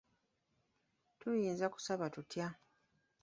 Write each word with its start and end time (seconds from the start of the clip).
Tuyinza 1.19 1.65
kusaba 1.73 2.05
tutya? 2.13 2.47